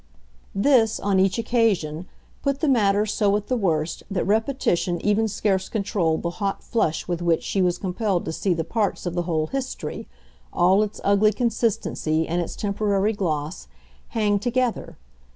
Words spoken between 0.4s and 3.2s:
This, on each occasion, put the matter